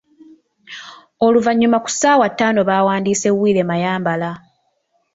Oluvanyuma 1.25 1.77
ku 1.83 1.89
ssaawa 1.93 2.25
ttaano 2.31 2.61
bawandiise 2.69 3.29
Willy 3.39 3.63
Mayambala. 3.69 4.31